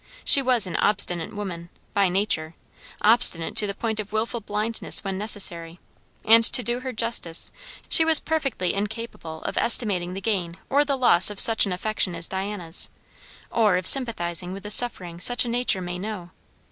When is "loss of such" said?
10.97-11.67